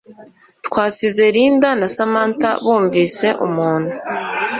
twasize 0.65 1.23
Linda 1.35 1.69
na 1.79 1.87
Samantha 1.95 2.49
bumvise 2.63 3.27
umuntu 3.45 3.93